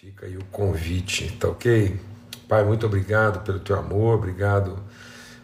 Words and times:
Fica 0.00 0.26
aí 0.26 0.36
o 0.36 0.44
convite, 0.46 1.30
tá 1.38 1.46
ok? 1.46 2.00
Pai, 2.48 2.64
muito 2.64 2.84
obrigado 2.84 3.44
pelo 3.44 3.60
teu 3.60 3.78
amor, 3.78 4.16
obrigado 4.16 4.76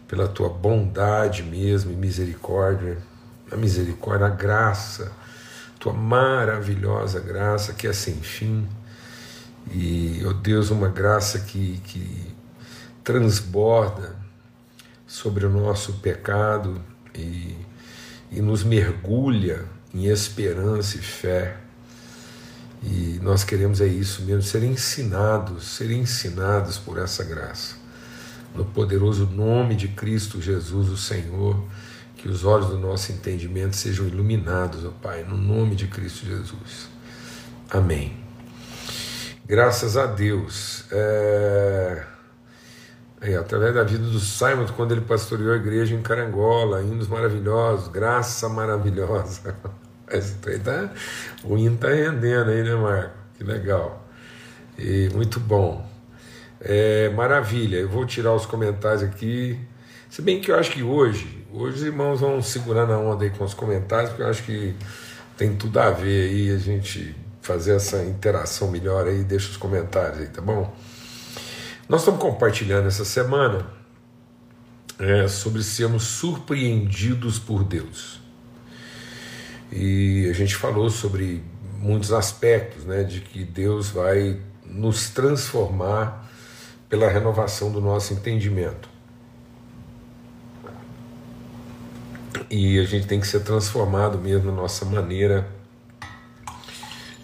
pela 0.09 0.27
tua 0.27 0.49
bondade 0.49 1.45
mesmo 1.45 1.93
e 1.93 1.95
misericórdia, 1.95 2.99
a 3.49 3.57
misericórdia, 3.57 4.27
a 4.27 4.31
graça, 4.31 5.13
tua 5.79 5.93
maravilhosa 5.93 7.21
graça 7.21 7.73
que 7.75 7.87
é 7.87 7.93
sem 7.93 8.17
fim. 8.17 8.69
E, 9.71 10.21
ó 10.27 10.31
oh 10.31 10.33
Deus, 10.33 10.71
uma 10.71 10.89
graça 10.89 11.39
que, 11.39 11.81
que 11.85 12.35
transborda 13.05 14.17
sobre 15.07 15.47
o 15.47 15.49
nosso 15.49 15.93
pecado 16.01 16.83
e, 17.15 17.57
e 18.33 18.43
nos 18.43 18.65
mergulha 18.65 19.65
em 19.95 20.07
esperança 20.07 20.97
e 20.97 21.01
fé 21.01 21.60
e 22.83 23.19
nós 23.23 23.45
queremos 23.45 23.81
é 23.81 23.87
isso 23.87 24.23
mesmo, 24.23 24.43
ser 24.43 24.63
ensinados, 24.63 25.65
ser 25.77 25.91
ensinados 25.91 26.79
por 26.79 26.99
essa 26.99 27.23
graça. 27.23 27.77
No 28.55 28.65
poderoso 28.65 29.27
nome 29.27 29.77
de 29.77 29.89
Cristo 29.89 30.41
Jesus, 30.41 30.89
o 30.89 30.97
Senhor, 30.97 31.63
que 32.17 32.29
os 32.29 32.45
olhos 32.45 32.69
do 32.69 32.79
nosso 32.79 33.13
entendimento 33.13 33.77
sejam 33.77 34.07
iluminados, 34.07 34.85
ó 34.85 34.91
Pai, 34.91 35.25
no 35.25 35.37
nome 35.37 35.77
de 35.77 35.87
Cristo 35.87 36.27
Jesus. 36.27 36.89
Amém. 37.71 38.17
Graças 39.47 39.97
a 39.97 40.07
Deus. 40.07 40.85
É... 40.91 42.05
É, 43.23 43.37
através 43.37 43.75
da 43.75 43.85
vida 43.85 44.05
do 44.05 44.19
Simon, 44.19 44.67
quando 44.75 44.93
ele 44.93 45.03
pastoreou 45.03 45.53
a 45.53 45.57
igreja 45.57 45.95
em 45.95 46.01
Carangola, 46.01 46.81
hinos 46.81 47.07
maravilhosos, 47.07 47.89
graça 47.89 48.49
maravilhosa. 48.49 49.55
Trem 50.41 50.59
tá, 50.59 50.91
o 51.45 51.57
hino 51.57 51.75
está 51.75 51.89
rendendo 51.89 52.51
aí, 52.51 52.63
né, 52.63 52.75
Marco? 52.75 53.15
Que 53.39 53.45
legal. 53.45 54.07
E 54.79 55.09
muito 55.15 55.39
bom. 55.39 55.89
É, 56.61 57.09
maravilha. 57.11 57.77
Eu 57.77 57.89
vou 57.89 58.05
tirar 58.05 58.35
os 58.35 58.45
comentários 58.45 59.03
aqui. 59.03 59.59
Se 60.09 60.21
bem 60.21 60.41
que 60.41 60.51
eu 60.51 60.59
acho 60.59 60.73
que 60.73 60.83
hoje, 60.83 61.47
hoje 61.53 61.77
os 61.77 61.83
irmãos 61.83 62.21
vão 62.21 62.43
segurando 62.43 62.93
a 62.93 62.99
onda 62.99 63.25
aí 63.25 63.31
com 63.31 63.45
os 63.45 63.55
comentários, 63.55 64.11
porque 64.11 64.23
eu 64.23 64.29
acho 64.29 64.43
que 64.43 64.75
tem 65.37 65.55
tudo 65.57 65.79
a 65.79 65.91
ver 65.91 66.29
aí 66.29 66.51
a 66.51 66.59
gente 66.59 67.15
fazer 67.41 67.77
essa 67.77 68.03
interação 68.05 68.71
melhor 68.71 69.07
aí, 69.07 69.23
deixa 69.23 69.51
os 69.51 69.57
comentários 69.57 70.21
aí, 70.21 70.27
tá 70.27 70.43
bom? 70.43 70.75
Nós 71.89 72.03
estamos 72.03 72.21
compartilhando 72.21 72.87
essa 72.87 73.05
semana 73.05 73.67
é, 74.99 75.27
sobre 75.29 75.63
sermos 75.63 76.03
surpreendidos 76.03 77.39
por 77.39 77.65
Deus. 77.65 78.21
E 79.73 80.29
a 80.29 80.33
gente 80.33 80.57
falou 80.57 80.91
sobre 80.91 81.43
muitos 81.79 82.13
aspectos, 82.13 82.85
né, 82.85 83.05
de 83.05 83.21
que 83.21 83.45
Deus 83.45 83.91
vai 83.91 84.41
nos 84.65 85.11
transformar 85.11 86.29
pela 86.89 87.09
renovação 87.09 87.71
do 87.71 87.81
nosso 87.81 88.13
entendimento. 88.13 88.89
E 92.51 92.81
a 92.81 92.85
gente 92.85 93.07
tem 93.07 93.21
que 93.21 93.27
ser 93.27 93.41
transformado 93.41 94.19
mesmo 94.19 94.51
na 94.51 94.57
nossa 94.57 94.85
maneira 94.85 95.49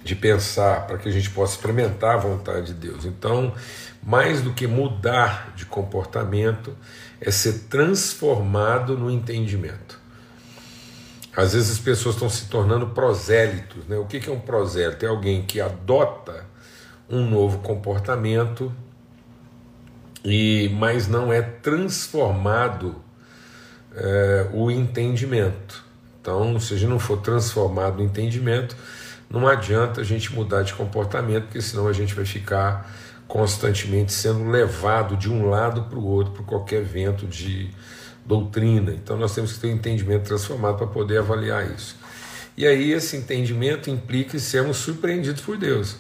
de 0.04 0.14
pensar, 0.14 0.86
para 0.86 0.98
que 0.98 1.08
a 1.08 1.12
gente 1.12 1.28
possa 1.30 1.56
experimentar 1.56 2.14
a 2.14 2.18
vontade 2.18 2.66
de 2.66 2.74
Deus. 2.74 3.04
Então, 3.04 3.52
mais 4.00 4.40
do 4.40 4.52
que 4.52 4.68
mudar 4.68 5.52
de 5.56 5.66
comportamento, 5.66 6.76
é 7.20 7.28
ser 7.32 7.64
transformado 7.68 8.96
no 8.96 9.10
entendimento. 9.10 9.95
Às 11.36 11.52
vezes 11.52 11.72
as 11.72 11.78
pessoas 11.78 12.14
estão 12.14 12.30
se 12.30 12.46
tornando 12.46 12.86
prosélitos. 12.88 13.84
Né? 13.86 13.96
O 13.98 14.06
que 14.06 14.28
é 14.28 14.32
um 14.32 14.40
prosélito? 14.40 15.04
É 15.04 15.08
alguém 15.08 15.42
que 15.42 15.60
adota 15.60 16.46
um 17.08 17.28
novo 17.28 17.58
comportamento, 17.58 18.72
e 20.24 20.68
mas 20.74 21.06
não 21.06 21.32
é 21.32 21.42
transformado 21.42 22.96
é, 23.94 24.48
o 24.52 24.70
entendimento. 24.70 25.84
Então, 26.20 26.58
se 26.58 26.74
a 26.74 26.76
gente 26.76 26.88
não 26.88 26.98
for 26.98 27.18
transformado 27.20 27.98
no 27.98 28.02
entendimento, 28.02 28.76
não 29.30 29.46
adianta 29.46 30.00
a 30.00 30.04
gente 30.04 30.34
mudar 30.34 30.62
de 30.62 30.74
comportamento, 30.74 31.44
porque 31.44 31.60
senão 31.60 31.86
a 31.86 31.92
gente 31.92 32.14
vai 32.14 32.24
ficar 32.24 32.92
constantemente 33.28 34.12
sendo 34.12 34.48
levado 34.50 35.16
de 35.16 35.30
um 35.30 35.48
lado 35.48 35.82
para 35.84 35.98
o 35.98 36.04
outro 36.04 36.32
por 36.32 36.44
qualquer 36.44 36.82
vento 36.82 37.26
de 37.26 37.70
doutrina. 38.26 38.92
Então 38.92 39.16
nós 39.16 39.34
temos 39.34 39.52
que 39.52 39.60
ter 39.60 39.68
um 39.68 39.72
entendimento 39.72 40.24
transformado 40.24 40.76
para 40.76 40.86
poder 40.86 41.18
avaliar 41.18 41.70
isso. 41.70 41.96
E 42.56 42.66
aí 42.66 42.92
esse 42.92 43.16
entendimento 43.16 43.90
implica 43.90 44.36
em 44.36 44.40
sermos 44.40 44.78
surpreendidos 44.78 45.42
por 45.42 45.56
Deus. 45.56 45.96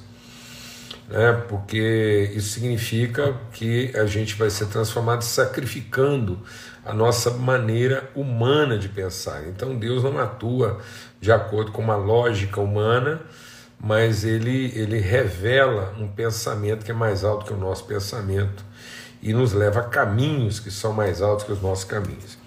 Né? 1.08 1.32
Porque 1.48 2.32
isso 2.34 2.50
significa 2.50 3.36
que 3.52 3.92
a 3.94 4.06
gente 4.06 4.34
vai 4.34 4.50
ser 4.50 4.66
transformado 4.66 5.22
sacrificando 5.22 6.40
a 6.84 6.92
nossa 6.92 7.30
maneira 7.30 8.10
humana 8.14 8.78
de 8.78 8.88
pensar. 8.88 9.46
Então 9.46 9.76
Deus 9.76 10.02
não 10.02 10.18
atua 10.18 10.80
de 11.20 11.30
acordo 11.30 11.72
com 11.72 11.82
uma 11.82 11.96
lógica 11.96 12.60
humana, 12.60 13.20
mas 13.78 14.24
ele, 14.24 14.72
ele 14.74 14.98
revela 14.98 15.94
um 15.98 16.08
pensamento 16.08 16.84
que 16.84 16.90
é 16.90 16.94
mais 16.94 17.22
alto 17.22 17.46
que 17.46 17.52
o 17.52 17.56
nosso 17.56 17.84
pensamento 17.84 18.64
e 19.22 19.32
nos 19.32 19.52
leva 19.52 19.80
a 19.80 19.84
caminhos 19.84 20.60
que 20.60 20.70
são 20.70 20.92
mais 20.92 21.22
altos 21.22 21.44
que 21.44 21.52
os 21.52 21.62
nossos 21.62 21.84
caminhos. 21.84 22.38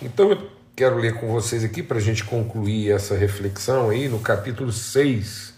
Então 0.00 0.30
eu 0.30 0.50
quero 0.76 0.96
ler 0.96 1.14
com 1.14 1.28
vocês 1.28 1.64
aqui 1.64 1.82
para 1.82 1.98
a 1.98 2.00
gente 2.00 2.24
concluir 2.24 2.92
essa 2.92 3.16
reflexão 3.16 3.90
aí 3.90 4.08
no 4.08 4.20
capítulo 4.20 4.70
6 4.70 5.54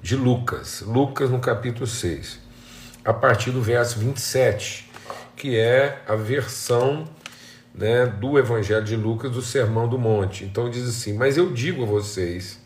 de 0.00 0.16
Lucas. 0.16 0.82
Lucas 0.82 1.30
no 1.30 1.40
capítulo 1.40 1.86
6, 1.86 2.38
a 3.04 3.12
partir 3.12 3.50
do 3.50 3.60
verso 3.60 3.98
27, 3.98 4.90
que 5.36 5.56
é 5.56 6.02
a 6.06 6.14
versão 6.14 7.08
né, 7.74 8.06
do 8.06 8.38
Evangelho 8.38 8.84
de 8.84 8.96
Lucas 8.96 9.32
do 9.32 9.42
Sermão 9.42 9.88
do 9.88 9.98
Monte. 9.98 10.44
Então 10.44 10.70
diz 10.70 10.88
assim: 10.88 11.14
Mas 11.14 11.36
eu 11.36 11.52
digo 11.52 11.82
a 11.82 11.86
vocês 11.86 12.60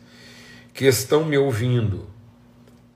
que 0.73 0.87
estão 0.87 1.25
me 1.25 1.39
ouvindo, 1.39 2.07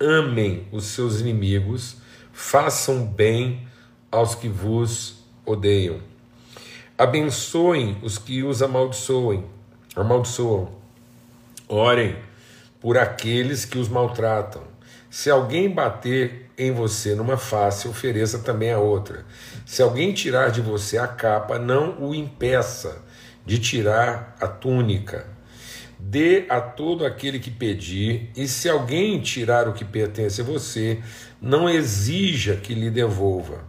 amem 0.01 0.67
os 0.73 0.85
seus 0.85 1.21
inimigos, 1.21 1.97
façam 2.33 3.07
bem 3.07 3.68
aos 4.11 4.35
que 4.35 4.49
vos 4.49 5.25
odeiam. 5.45 6.01
Abençoem 6.97 7.97
os 8.03 8.19
que 8.19 8.43
os 8.43 8.63
amaldiçoem, 8.63 9.45
amaldiçoam. 9.95 10.69
Orem 11.69 12.17
por 12.81 12.97
aqueles 12.97 13.65
que 13.65 13.79
os 13.79 13.89
maltratam. 13.89 14.63
Se 15.11 15.31
alguém 15.31 15.71
bater 15.71 16.51
em 16.59 16.73
você 16.73 17.15
numa 17.15 17.37
face, 17.37 17.89
ofereça 17.89 18.41
também 18.41 18.73
a 18.73 18.79
outra. 18.79 19.25
Se 19.65 19.81
alguém 19.81 20.13
tirar 20.13 20.51
de 20.51 20.61
você 20.61 20.99
a 20.99 21.07
capa, 21.07 21.59
não 21.59 22.03
o 22.03 22.15
impeça 22.15 23.03
de 23.47 23.59
tirar 23.59 24.37
a 24.41 24.47
túnica. 24.47 25.27
Dê 25.99 26.47
a 26.49 26.61
todo 26.61 27.05
aquele 27.05 27.39
que 27.39 27.51
pedir, 27.51 28.31
e 28.37 28.47
se 28.47 28.69
alguém 28.69 29.21
tirar 29.21 29.67
o 29.67 29.73
que 29.73 29.85
pertence 29.85 30.41
a 30.41 30.45
você, 30.45 31.01
não 31.41 31.69
exija 31.69 32.57
que 32.57 32.75
lhe 32.75 32.91
devolva. 32.91 33.65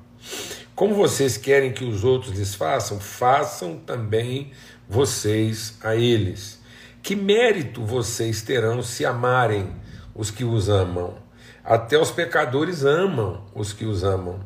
Como 0.75 0.95
vocês 0.95 1.37
querem 1.37 1.73
que 1.73 1.83
os 1.83 2.03
outros 2.03 2.37
lhes 2.37 2.55
façam, 2.55 2.99
façam 2.99 3.77
também 3.77 4.51
vocês 4.87 5.73
a 5.83 5.95
eles. 5.95 6.59
Que 7.03 7.15
mérito 7.15 7.85
vocês 7.85 8.41
terão 8.41 8.81
se 8.81 9.05
amarem 9.05 9.75
os 10.15 10.31
que 10.31 10.43
os 10.43 10.69
amam? 10.69 11.17
Até 11.63 11.99
os 11.99 12.11
pecadores 12.11 12.83
amam 12.83 13.43
os 13.53 13.73
que 13.73 13.85
os 13.85 14.03
amam. 14.03 14.39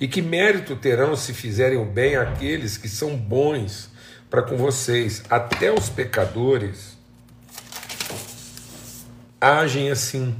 E 0.00 0.08
que 0.08 0.20
mérito 0.20 0.74
terão 0.74 1.14
se 1.14 1.32
fizerem 1.32 1.78
o 1.78 1.84
bem 1.84 2.16
àqueles 2.16 2.76
que 2.76 2.88
são 2.88 3.16
bons 3.16 3.90
para 4.28 4.42
com 4.42 4.56
vocês? 4.56 5.22
Até 5.30 5.72
os 5.72 5.88
pecadores 5.88 6.98
agem 9.40 9.90
assim. 9.90 10.34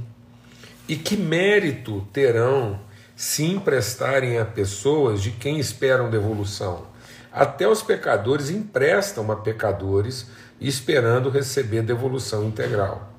E 0.87 0.95
que 0.95 1.15
mérito 1.15 2.05
terão 2.11 2.79
se 3.15 3.45
emprestarem 3.45 4.37
a 4.37 4.45
pessoas 4.45 5.21
de 5.21 5.31
quem 5.31 5.57
esperam 5.59 6.09
devolução. 6.09 6.87
Até 7.31 7.67
os 7.67 7.81
pecadores 7.81 8.49
emprestam 8.49 9.31
a 9.31 9.35
pecadores 9.35 10.27
esperando 10.59 11.29
receber 11.29 11.81
devolução 11.81 12.45
integral. 12.45 13.13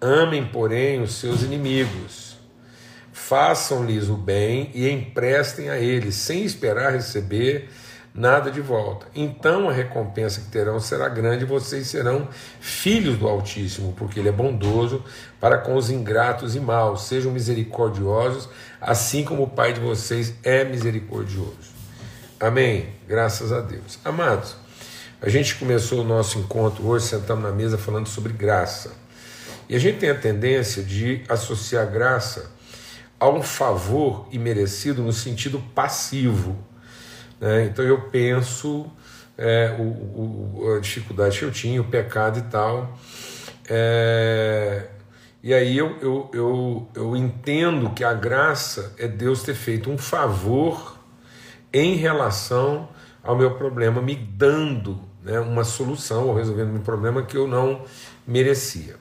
Amem, 0.00 0.46
porém, 0.46 1.02
os 1.02 1.14
seus 1.14 1.42
inimigos. 1.42 2.36
Façam-lhes 3.12 4.08
o 4.08 4.16
bem 4.16 4.70
e 4.74 4.88
emprestem 4.88 5.70
a 5.70 5.78
eles, 5.78 6.14
sem 6.16 6.44
esperar 6.44 6.92
receber 6.92 7.70
nada 8.14 8.48
de 8.48 8.60
volta. 8.60 9.06
Então 9.12 9.68
a 9.68 9.72
recompensa 9.72 10.40
que 10.40 10.46
terão 10.46 10.78
será 10.78 11.08
grande 11.08 11.44
vocês 11.44 11.88
serão 11.88 12.28
filhos 12.60 13.18
do 13.18 13.26
Altíssimo, 13.26 13.92
porque 13.94 14.20
Ele 14.20 14.28
é 14.28 14.32
bondoso 14.32 15.02
para 15.40 15.58
com 15.58 15.74
os 15.74 15.90
ingratos 15.90 16.54
e 16.54 16.60
maus. 16.60 17.08
Sejam 17.08 17.32
misericordiosos, 17.32 18.48
assim 18.80 19.24
como 19.24 19.42
o 19.42 19.50
Pai 19.50 19.72
de 19.72 19.80
vocês 19.80 20.34
é 20.44 20.64
misericordioso. 20.64 21.74
Amém? 22.38 22.90
Graças 23.08 23.52
a 23.52 23.60
Deus. 23.60 23.98
Amados, 24.04 24.56
a 25.20 25.28
gente 25.28 25.56
começou 25.56 26.02
o 26.02 26.04
nosso 26.04 26.38
encontro 26.38 26.86
hoje, 26.86 27.06
sentamos 27.06 27.42
na 27.42 27.50
mesa 27.50 27.76
falando 27.76 28.06
sobre 28.06 28.32
graça. 28.32 28.92
E 29.68 29.74
a 29.74 29.78
gente 29.78 29.98
tem 29.98 30.10
a 30.10 30.14
tendência 30.14 30.82
de 30.82 31.24
associar 31.28 31.90
graça 31.90 32.52
a 33.18 33.28
um 33.28 33.42
favor 33.42 34.28
imerecido 34.30 35.02
no 35.02 35.12
sentido 35.12 35.58
passivo. 35.74 36.56
Né? 37.44 37.66
Então 37.66 37.84
eu 37.84 38.00
penso 38.00 38.90
é, 39.36 39.76
o, 39.78 39.82
o, 39.82 40.74
a 40.74 40.80
dificuldade 40.80 41.38
que 41.38 41.44
eu 41.44 41.50
tinha, 41.50 41.78
o 41.78 41.84
pecado 41.84 42.38
e 42.38 42.42
tal. 42.44 42.98
É, 43.68 44.86
e 45.42 45.52
aí 45.52 45.76
eu, 45.76 45.94
eu, 46.00 46.30
eu, 46.32 46.88
eu 46.94 47.14
entendo 47.14 47.90
que 47.90 48.02
a 48.02 48.14
graça 48.14 48.94
é 48.96 49.06
Deus 49.06 49.42
ter 49.42 49.52
feito 49.52 49.90
um 49.90 49.98
favor 49.98 50.98
em 51.70 51.96
relação 51.96 52.88
ao 53.22 53.36
meu 53.36 53.50
problema, 53.50 54.00
me 54.00 54.16
dando 54.16 54.98
né, 55.22 55.38
uma 55.38 55.64
solução 55.64 56.28
ou 56.28 56.34
resolvendo 56.34 56.74
um 56.74 56.80
problema 56.80 57.22
que 57.24 57.36
eu 57.36 57.46
não 57.46 57.84
merecia. 58.26 58.96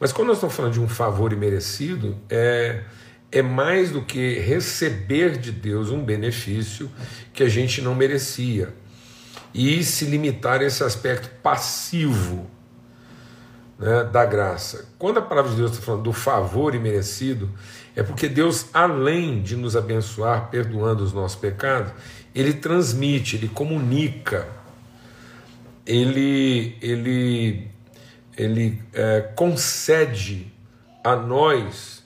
Mas 0.00 0.14
quando 0.14 0.28
nós 0.28 0.38
estamos 0.38 0.56
falando 0.56 0.72
de 0.72 0.80
um 0.80 0.88
favor 0.88 1.30
imerecido, 1.30 2.16
é, 2.30 2.84
é 3.32 3.40
mais 3.40 3.90
do 3.90 4.02
que 4.02 4.38
receber 4.40 5.38
de 5.38 5.50
Deus 5.50 5.90
um 5.90 6.04
benefício 6.04 6.90
que 7.32 7.42
a 7.42 7.48
gente 7.48 7.80
não 7.80 7.94
merecia 7.94 8.74
e 9.54 9.82
se 9.82 10.04
limitar 10.04 10.60
a 10.60 10.64
esse 10.64 10.84
aspecto 10.84 11.30
passivo 11.42 12.48
né, 13.78 14.04
da 14.04 14.26
graça. 14.26 14.86
Quando 14.98 15.18
a 15.18 15.22
palavra 15.22 15.50
de 15.50 15.56
Deus 15.56 15.72
está 15.72 15.82
falando 15.82 16.02
do 16.02 16.12
favor 16.12 16.74
imerecido, 16.74 17.50
é 17.96 18.02
porque 18.02 18.28
Deus, 18.28 18.66
além 18.72 19.42
de 19.42 19.56
nos 19.56 19.76
abençoar, 19.76 20.50
perdoando 20.50 21.02
os 21.02 21.12
nossos 21.12 21.38
pecados, 21.38 21.92
ele 22.34 22.52
transmite, 22.52 23.36
ele 23.36 23.48
comunica, 23.48 24.46
ele, 25.86 26.76
ele, 26.82 27.70
ele 28.36 28.82
é, 28.92 29.20
concede 29.34 30.52
a 31.02 31.16
nós 31.16 32.01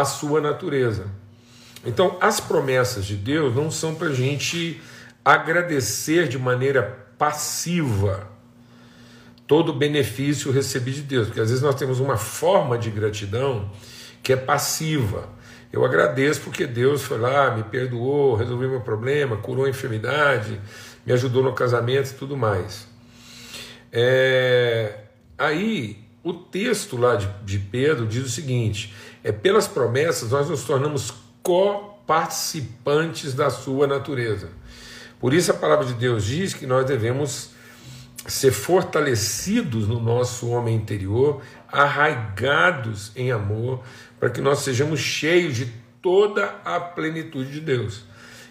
a 0.00 0.04
sua 0.04 0.40
natureza. 0.40 1.06
Então, 1.84 2.18
as 2.20 2.38
promessas 2.38 3.04
de 3.04 3.16
Deus 3.16 3.54
não 3.54 3.70
são 3.70 3.94
para 3.94 4.08
a 4.08 4.12
gente 4.12 4.80
agradecer 5.24 6.28
de 6.28 6.38
maneira 6.38 7.06
passiva 7.16 8.28
todo 9.46 9.70
o 9.70 9.72
benefício 9.72 10.52
recebido 10.52 10.96
de 10.96 11.02
Deus, 11.02 11.26
porque 11.28 11.40
às 11.40 11.48
vezes 11.48 11.62
nós 11.62 11.76
temos 11.76 12.00
uma 12.00 12.16
forma 12.16 12.76
de 12.76 12.90
gratidão 12.90 13.70
que 14.22 14.32
é 14.32 14.36
passiva. 14.36 15.28
Eu 15.72 15.84
agradeço 15.84 16.40
porque 16.40 16.66
Deus 16.66 17.02
foi 17.02 17.18
lá, 17.18 17.56
me 17.56 17.62
perdoou, 17.62 18.34
resolveu 18.34 18.68
meu 18.68 18.80
problema, 18.80 19.36
curou 19.36 19.64
a 19.64 19.70
enfermidade, 19.70 20.60
me 21.06 21.12
ajudou 21.12 21.42
no 21.42 21.52
casamento 21.52 22.10
e 22.10 22.14
tudo 22.14 22.36
mais. 22.36 22.86
É, 23.92 24.98
aí, 25.38 26.05
o 26.26 26.34
texto 26.34 26.96
lá 26.96 27.14
de, 27.14 27.28
de 27.44 27.56
Pedro 27.60 28.04
diz 28.04 28.26
o 28.26 28.28
seguinte: 28.28 28.92
é 29.22 29.30
pelas 29.30 29.68
promessas 29.68 30.32
nós 30.32 30.50
nos 30.50 30.64
tornamos 30.64 31.14
coparticipantes 31.40 33.32
da 33.32 33.48
sua 33.48 33.86
natureza. 33.86 34.48
Por 35.20 35.32
isso 35.32 35.52
a 35.52 35.54
palavra 35.54 35.86
de 35.86 35.94
Deus 35.94 36.24
diz 36.24 36.52
que 36.52 36.66
nós 36.66 36.84
devemos 36.84 37.50
ser 38.26 38.50
fortalecidos 38.50 39.86
no 39.86 40.00
nosso 40.00 40.48
homem 40.48 40.74
interior, 40.74 41.40
arraigados 41.70 43.12
em 43.14 43.30
amor, 43.30 43.84
para 44.18 44.28
que 44.28 44.40
nós 44.40 44.58
sejamos 44.58 44.98
cheios 44.98 45.54
de 45.54 45.72
toda 46.02 46.56
a 46.64 46.80
plenitude 46.80 47.52
de 47.52 47.60
Deus. 47.60 48.04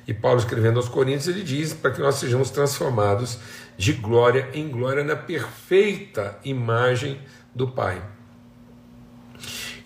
E 0.07 0.13
Paulo, 0.13 0.39
escrevendo 0.39 0.77
aos 0.77 0.87
Coríntios, 0.87 1.27
ele 1.27 1.43
diz 1.43 1.73
para 1.73 1.91
que 1.91 1.99
nós 1.99 2.15
sejamos 2.15 2.49
transformados 2.51 3.37
de 3.77 3.91
glória 3.91 4.49
em 4.53 4.69
glória 4.69 5.03
na 5.03 5.17
perfeita 5.17 6.39
imagem 6.45 7.19
do 7.55 7.67
Pai. 7.67 8.03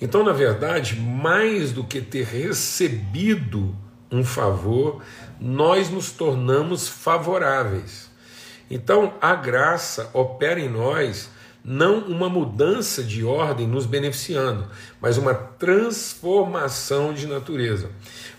Então, 0.01 0.23
na 0.23 0.33
verdade, 0.33 0.95
mais 0.95 1.71
do 1.71 1.83
que 1.83 2.01
ter 2.01 2.25
recebido 2.25 3.75
um 4.11 4.23
favor, 4.23 5.01
nós 5.39 5.89
nos 5.89 6.11
tornamos 6.11 6.87
favoráveis. 6.87 8.09
Então, 8.71 9.13
a 9.21 9.35
graça 9.35 10.09
opera 10.13 10.59
em 10.59 10.69
nós 10.69 11.29
não 11.63 11.99
uma 11.99 12.29
mudança 12.29 13.03
de 13.03 13.23
ordem 13.23 13.67
nos 13.67 13.85
beneficiando, 13.85 14.67
mas 15.01 15.17
uma 15.17 15.33
transformação 15.33 17.13
de 17.13 17.27
natureza. 17.27 17.91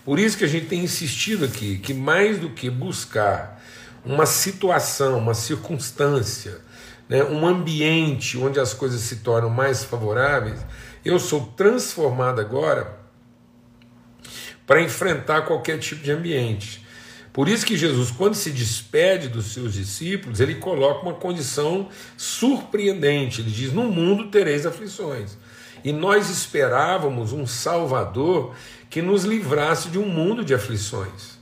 Por 0.03 0.17
isso 0.17 0.37
que 0.37 0.43
a 0.43 0.47
gente 0.47 0.65
tem 0.65 0.83
insistido 0.83 1.45
aqui 1.45 1.77
que 1.77 1.93
mais 1.93 2.39
do 2.39 2.49
que 2.49 2.69
buscar 2.69 3.60
uma 4.05 4.25
situação, 4.25 5.17
uma 5.17 5.33
circunstância, 5.33 6.59
né, 7.07 7.23
um 7.23 7.45
ambiente 7.45 8.37
onde 8.37 8.59
as 8.59 8.73
coisas 8.73 9.01
se 9.01 9.17
tornam 9.17 9.49
mais 9.49 9.83
favoráveis, 9.83 10.59
eu 11.03 11.19
sou 11.19 11.47
transformado 11.57 12.39
agora 12.39 12.99
para 14.65 14.81
enfrentar 14.81 15.41
qualquer 15.41 15.79
tipo 15.79 16.03
de 16.03 16.11
ambiente. 16.11 16.85
Por 17.33 17.47
isso 17.47 17.65
que 17.65 17.77
Jesus, 17.77 18.11
quando 18.11 18.35
se 18.35 18.51
despede 18.51 19.29
dos 19.29 19.53
seus 19.53 19.73
discípulos, 19.73 20.39
ele 20.39 20.55
coloca 20.55 21.01
uma 21.01 21.13
condição 21.13 21.87
surpreendente. 22.17 23.41
Ele 23.41 23.51
diz: 23.51 23.71
No 23.71 23.83
mundo 23.83 24.27
tereis 24.29 24.65
aflições. 24.65 25.37
E 25.83 25.91
nós 25.91 26.29
esperávamos 26.29 27.31
um 27.31 27.47
Salvador 27.47 28.53
que 28.89 29.01
nos 29.01 29.23
livrasse 29.23 29.89
de 29.89 29.97
um 29.97 30.07
mundo 30.07 30.43
de 30.43 30.53
aflições. 30.53 31.40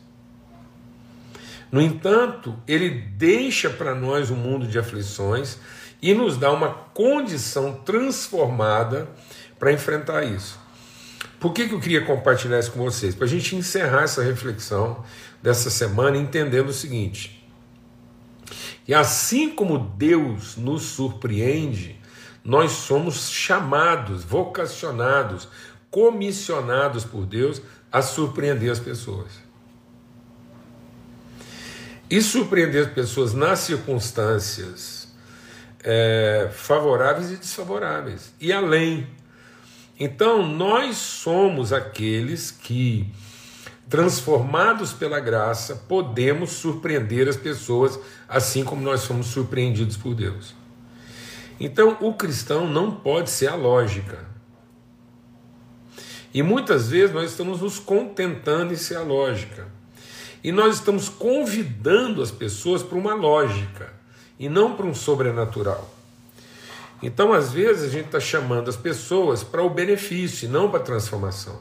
No 1.71 1.81
entanto, 1.81 2.57
ele 2.68 2.89
deixa 2.89 3.69
para 3.69 3.94
nós 3.94 4.31
um 4.31 4.36
mundo 4.36 4.68
de 4.68 4.80
aflições 4.80 5.57
e 6.01 6.13
nos 6.13 6.38
dá 6.38 6.51
uma 6.51 6.69
condição 6.69 7.74
transformada 7.74 9.07
para 9.60 9.71
enfrentar 9.71 10.24
isso. 10.24 10.60
Por 11.39 11.54
que, 11.54 11.68
que 11.68 11.74
eu 11.74 11.80
queria 11.80 12.04
compartilhar 12.04 12.60
isso 12.60 12.71
com 12.71 12.83
vocês? 12.83 13.13
Para 13.13 13.25
a 13.25 13.30
gente 13.30 13.56
encerrar 13.56 14.04
essa 14.04 14.24
reflexão 14.24 15.04
dessa 15.42 15.69
semana 15.69 16.18
entendendo 16.18 16.69
o 16.69 16.74
seguinte: 16.74 17.45
e 18.88 18.94
assim 18.94 19.50
como 19.50 19.77
Deus 19.77 20.57
nos 20.57 20.83
surpreende, 20.83 22.00
nós 22.44 22.71
somos 22.71 23.30
chamados, 23.30 24.24
vocacionados, 24.24 25.48
comissionados 25.92 27.06
por 27.06 27.25
Deus 27.25 27.62
a 27.92 28.01
surpreender 28.01 28.71
as 28.71 28.80
pessoas. 28.80 29.49
E 32.10 32.22
surpreender 32.22 32.88
as 32.88 32.92
pessoas 32.92 33.34
nas 33.34 33.60
circunstâncias 33.60 35.08
é, 35.84 36.50
favoráveis 36.52 37.32
e 37.32 37.36
desfavoráveis, 37.36 38.34
e 38.40 38.52
além. 38.52 39.08
Então, 40.00 40.46
nós 40.46 40.98
somos 40.98 41.72
aqueles 41.72 42.52
que 42.52 43.12
transformados 43.90 44.94
pela 44.94 45.19
graça, 45.19 45.76
podemos 45.88 46.52
surpreender 46.52 47.28
as 47.28 47.36
pessoas 47.36 48.00
assim 48.28 48.64
como 48.64 48.81
nós 48.81 49.02
somos 49.02 49.28
surpreendidos 49.28 49.98
por 49.98 50.14
Deus. 50.14 50.54
Então, 51.60 51.98
o 52.00 52.14
cristão 52.14 52.68
não 52.68 52.92
pode 52.92 53.31
ser 53.31 53.48
a 53.48 53.56
lógica. 53.56 54.30
E 56.31 56.44
muitas 56.44 56.90
vezes 56.90 57.14
nós 57.14 57.31
estamos 57.31 57.62
nos 57.62 57.80
contentando 57.80 58.72
em 58.72 58.78
ser 58.78 58.95
a 58.95 59.02
lógica. 59.02 59.68
E 60.44 60.52
nós 60.52 60.76
estamos 60.76 61.10
convidando 61.10 62.22
as 62.22 62.31
pessoas 62.31 62.81
para 62.81 62.98
uma 62.98 63.14
lógica 63.14 63.94
e 64.40 64.48
não 64.48 64.76
para 64.76 64.86
um 64.86 64.96
sobrenatural. 64.96 65.94
Então, 67.02 67.34
às 67.34 67.52
vezes, 67.52 67.84
a 67.84 67.90
gente 67.90 68.08
está 68.08 68.19
chamando 68.19 68.69
as 68.69 68.76
pessoas 68.76 69.44
para 69.44 69.64
o 69.64 69.69
benefício 69.69 70.48
e 70.48 70.52
não 70.52 70.69
para 70.69 70.80
a 70.80 70.84
transformação. 70.84 71.60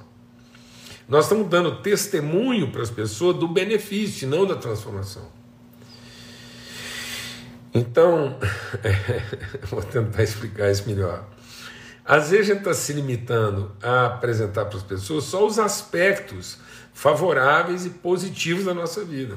Nós 1.08 1.24
estamos 1.24 1.48
dando 1.48 1.76
testemunho 1.76 2.70
para 2.70 2.82
as 2.82 2.90
pessoas 2.90 3.36
do 3.36 3.48
benefício, 3.48 4.28
não 4.28 4.46
da 4.46 4.56
transformação. 4.56 5.26
Então, 7.72 8.36
vou 9.70 9.82
tentar 9.82 10.22
explicar 10.22 10.70
isso 10.70 10.88
melhor. 10.88 11.24
Às 12.04 12.30
vezes 12.30 12.50
a 12.50 12.54
gente 12.54 12.60
está 12.60 12.74
se 12.74 12.92
limitando 12.92 13.70
a 13.82 14.06
apresentar 14.06 14.64
para 14.64 14.78
as 14.78 14.82
pessoas 14.82 15.24
só 15.24 15.46
os 15.46 15.58
aspectos 15.58 16.58
favoráveis 16.98 17.86
e 17.86 17.90
positivos 17.90 18.64
da 18.64 18.74
nossa 18.74 19.04
vida. 19.04 19.36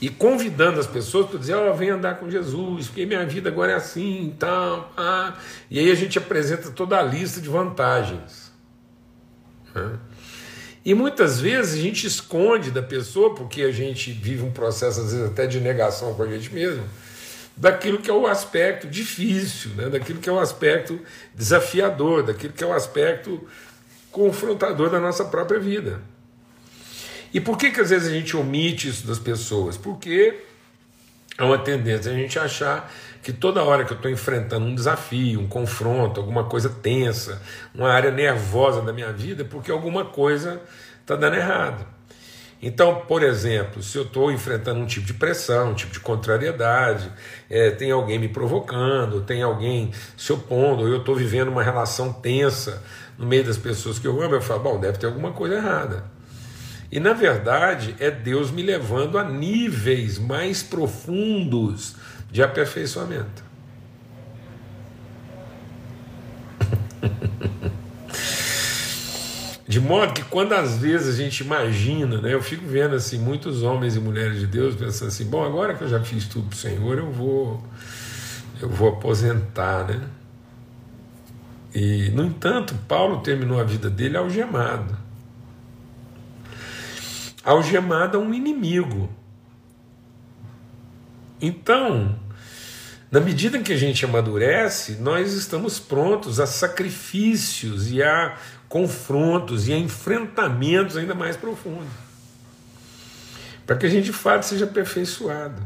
E 0.00 0.08
convidando 0.08 0.80
as 0.80 0.86
pessoas 0.86 1.28
para 1.28 1.38
dizer, 1.38 1.54
ó, 1.54 1.70
oh, 1.70 1.74
vem 1.74 1.90
andar 1.90 2.18
com 2.18 2.28
Jesus, 2.28 2.88
porque 2.88 3.06
minha 3.06 3.24
vida 3.24 3.48
agora 3.48 3.70
é 3.70 3.74
assim 3.76 4.30
e 4.30 4.34
tal. 4.36 4.92
Ah. 4.96 5.36
E 5.70 5.78
aí 5.78 5.88
a 5.92 5.94
gente 5.94 6.18
apresenta 6.18 6.72
toda 6.72 6.98
a 6.98 7.02
lista 7.02 7.40
de 7.40 7.48
vantagens. 7.48 8.50
Né? 9.72 9.92
E 10.84 10.92
muitas 10.92 11.40
vezes 11.40 11.78
a 11.78 11.82
gente 11.82 12.04
esconde 12.04 12.72
da 12.72 12.82
pessoa, 12.82 13.32
porque 13.32 13.62
a 13.62 13.70
gente 13.70 14.10
vive 14.10 14.42
um 14.42 14.50
processo, 14.50 15.02
às 15.02 15.12
vezes, 15.12 15.30
até 15.30 15.46
de 15.46 15.60
negação 15.60 16.14
com 16.14 16.24
a 16.24 16.26
gente 16.26 16.52
mesmo, 16.52 16.82
daquilo 17.56 17.98
que 17.98 18.10
é 18.10 18.14
o 18.14 18.26
aspecto 18.26 18.88
difícil, 18.88 19.70
né? 19.76 19.88
daquilo 19.88 20.18
que 20.18 20.28
é 20.28 20.32
o 20.32 20.40
aspecto 20.40 20.98
desafiador, 21.32 22.24
daquilo 22.24 22.52
que 22.52 22.64
é 22.64 22.66
o 22.66 22.72
aspecto 22.72 23.46
confrontador 24.10 24.90
da 24.90 24.98
nossa 24.98 25.24
própria 25.24 25.60
vida. 25.60 26.00
E 27.32 27.40
por 27.40 27.56
que, 27.56 27.70
que 27.70 27.80
às 27.80 27.90
vezes 27.90 28.08
a 28.08 28.12
gente 28.12 28.36
omite 28.36 28.88
isso 28.88 29.06
das 29.06 29.18
pessoas? 29.18 29.76
Porque 29.76 30.42
há 31.38 31.44
uma 31.44 31.58
tendência 31.58 32.10
a 32.10 32.14
gente 32.14 32.38
achar 32.38 32.92
que 33.22 33.32
toda 33.32 33.62
hora 33.62 33.84
que 33.84 33.92
eu 33.92 33.96
estou 33.96 34.10
enfrentando 34.10 34.66
um 34.66 34.74
desafio, 34.74 35.40
um 35.40 35.46
confronto, 35.46 36.20
alguma 36.20 36.44
coisa 36.44 36.68
tensa, 36.68 37.40
uma 37.74 37.90
área 37.90 38.10
nervosa 38.10 38.82
da 38.82 38.92
minha 38.92 39.12
vida, 39.12 39.42
é 39.42 39.44
porque 39.44 39.70
alguma 39.70 40.04
coisa 40.04 40.60
está 41.02 41.14
dando 41.14 41.36
errado. 41.36 41.86
Então, 42.62 43.02
por 43.08 43.22
exemplo, 43.22 43.82
se 43.82 43.96
eu 43.96 44.02
estou 44.02 44.30
enfrentando 44.30 44.80
um 44.80 44.86
tipo 44.86 45.06
de 45.06 45.14
pressão, 45.14 45.70
um 45.70 45.74
tipo 45.74 45.92
de 45.92 46.00
contrariedade, 46.00 47.10
é, 47.48 47.70
tem 47.70 47.90
alguém 47.90 48.18
me 48.18 48.28
provocando, 48.28 49.22
tem 49.22 49.42
alguém 49.42 49.92
se 50.16 50.30
opondo, 50.32 50.82
ou 50.82 50.88
eu 50.88 50.98
estou 50.98 51.14
vivendo 51.14 51.48
uma 51.48 51.62
relação 51.62 52.12
tensa 52.12 52.82
no 53.16 53.26
meio 53.26 53.44
das 53.44 53.56
pessoas 53.56 53.98
que 53.98 54.06
eu 54.06 54.20
amo, 54.22 54.34
eu 54.34 54.42
falo, 54.42 54.60
bom, 54.60 54.78
deve 54.78 54.98
ter 54.98 55.06
alguma 55.06 55.32
coisa 55.32 55.54
errada. 55.54 56.04
E 56.90 56.98
na 56.98 57.12
verdade 57.12 57.94
é 58.00 58.10
Deus 58.10 58.50
me 58.50 58.62
levando 58.62 59.16
a 59.18 59.24
níveis 59.24 60.18
mais 60.18 60.62
profundos 60.62 61.94
de 62.30 62.42
aperfeiçoamento. 62.42 63.50
De 69.68 69.78
modo 69.78 70.12
que 70.12 70.24
quando 70.24 70.52
às 70.52 70.78
vezes 70.78 71.14
a 71.14 71.22
gente 71.22 71.44
imagina, 71.44 72.20
né, 72.20 72.34
eu 72.34 72.42
fico 72.42 72.66
vendo 72.66 72.96
assim 72.96 73.18
muitos 73.18 73.62
homens 73.62 73.94
e 73.94 74.00
mulheres 74.00 74.40
de 74.40 74.46
Deus 74.48 74.74
pensando 74.74 75.08
assim, 75.08 75.26
bom, 75.26 75.44
agora 75.44 75.74
que 75.74 75.84
eu 75.84 75.88
já 75.88 76.00
fiz 76.00 76.26
tudo 76.26 76.48
para 76.48 76.56
o 76.56 76.58
Senhor, 76.58 76.98
eu 76.98 77.12
vou 77.12 77.62
eu 78.60 78.68
vou 78.68 78.88
aposentar, 78.88 79.86
né? 79.86 80.00
E 81.72 82.10
no 82.10 82.24
entanto, 82.24 82.74
Paulo 82.88 83.20
terminou 83.20 83.60
a 83.60 83.64
vida 83.64 83.88
dele 83.88 84.16
algemado. 84.16 84.96
Algemado 87.44 88.18
a 88.18 88.20
um 88.20 88.34
inimigo. 88.34 89.08
Então, 91.40 92.18
na 93.10 93.18
medida 93.18 93.58
que 93.58 93.72
a 93.72 93.76
gente 93.76 94.04
amadurece, 94.04 94.96
nós 95.00 95.32
estamos 95.32 95.80
prontos 95.80 96.38
a 96.38 96.46
sacrifícios 96.46 97.90
e 97.90 98.02
a 98.02 98.36
confrontos 98.68 99.66
e 99.66 99.72
a 99.72 99.78
enfrentamentos 99.78 100.96
ainda 100.96 101.14
mais 101.14 101.36
profundos. 101.36 101.88
Para 103.66 103.76
que 103.76 103.86
a 103.86 103.88
gente 103.88 104.04
de 104.04 104.12
fato 104.12 104.44
seja 104.44 104.64
aperfeiçoado. 104.64 105.60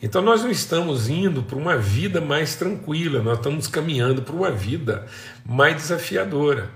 Então 0.00 0.20
nós 0.20 0.42
não 0.42 0.50
estamos 0.50 1.08
indo 1.08 1.42
para 1.42 1.56
uma 1.56 1.76
vida 1.76 2.20
mais 2.20 2.56
tranquila, 2.56 3.22
nós 3.22 3.38
estamos 3.38 3.68
caminhando 3.68 4.22
para 4.22 4.34
uma 4.34 4.50
vida 4.50 5.06
mais 5.44 5.76
desafiadora. 5.76 6.70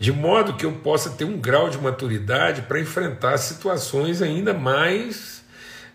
De 0.00 0.10
modo 0.10 0.54
que 0.54 0.64
eu 0.64 0.72
possa 0.72 1.10
ter 1.10 1.26
um 1.26 1.38
grau 1.38 1.68
de 1.68 1.76
maturidade 1.76 2.62
para 2.62 2.80
enfrentar 2.80 3.36
situações 3.36 4.22
ainda 4.22 4.54
mais 4.54 5.44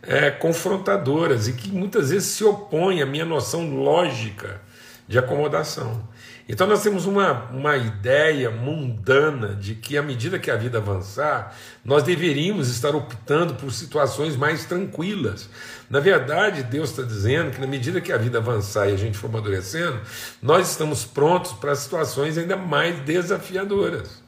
é, 0.04 0.30
confrontadoras 0.30 1.48
e 1.48 1.54
que 1.54 1.70
muitas 1.70 2.12
vezes 2.12 2.28
se 2.30 2.44
opõem 2.44 3.02
à 3.02 3.06
minha 3.08 3.26
noção 3.26 3.68
lógica 3.68 4.62
de 5.08 5.20
acomodação. 5.20 6.08
Então 6.48 6.68
nós 6.68 6.84
temos 6.84 7.06
uma, 7.06 7.50
uma 7.50 7.76
ideia 7.76 8.52
mundana 8.52 9.56
de 9.56 9.74
que 9.74 9.98
à 9.98 10.04
medida 10.04 10.38
que 10.38 10.52
a 10.52 10.56
vida 10.56 10.78
avançar, 10.78 11.56
nós 11.84 12.04
deveríamos 12.04 12.70
estar 12.70 12.96
optando 12.96 13.56
por 13.56 13.72
situações 13.72 14.36
mais 14.36 14.66
tranquilas. 14.66 15.50
Na 15.90 16.00
verdade, 16.00 16.62
Deus 16.64 16.92
está 16.92 17.02
dizendo 17.02 17.52
que 17.52 17.60
na 17.60 17.68
medida 17.68 18.00
que 18.00 18.12
a 18.12 18.18
vida 18.18 18.38
avançar 18.38 18.90
e 18.90 18.94
a 18.94 18.98
gente 18.98 19.18
for 19.18 19.28
amadurecendo, 19.28 20.00
nós 20.42 20.70
estamos 20.70 21.04
prontos 21.04 21.54
para 21.54 21.76
situações 21.76 22.38
ainda 22.38 22.56
mais 22.56 23.00
desafiadoras. 23.00 24.24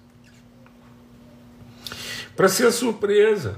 Para 2.35 2.47
ser 2.49 2.71
surpresa. 2.71 3.55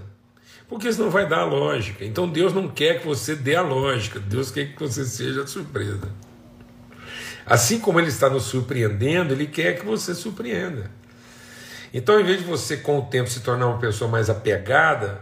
Porque 0.67 0.87
isso 0.87 1.01
não 1.01 1.09
vai 1.09 1.27
dar 1.27 1.39
a 1.39 1.45
lógica. 1.45 2.05
Então 2.05 2.29
Deus 2.29 2.53
não 2.53 2.67
quer 2.67 2.99
que 2.99 3.07
você 3.07 3.35
dê 3.35 3.55
a 3.55 3.61
lógica, 3.61 4.19
Deus 4.19 4.51
quer 4.51 4.73
que 4.73 4.79
você 4.79 5.03
seja 5.03 5.43
a 5.43 5.47
surpresa. 5.47 6.07
Assim 7.49 7.79
como 7.79 7.99
ele 7.99 8.09
está 8.09 8.29
nos 8.29 8.43
surpreendendo, 8.43 9.33
ele 9.33 9.47
quer 9.47 9.79
que 9.79 9.85
você 9.85 10.13
surpreenda. 10.13 10.91
Então, 11.91 12.19
em 12.19 12.23
vez 12.23 12.37
de 12.37 12.43
você, 12.43 12.77
com 12.77 12.99
o 12.99 13.01
tempo, 13.01 13.27
se 13.27 13.39
tornar 13.39 13.65
uma 13.65 13.79
pessoa 13.79 14.07
mais 14.07 14.29
apegada, 14.29 15.19